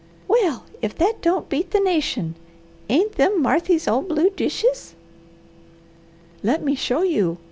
[0.27, 2.33] Well if that don't 'beat the nation!
[2.89, 4.95] Ain't them Marthy's old blue dishes?"
[6.41, 7.37] "Let me show you!"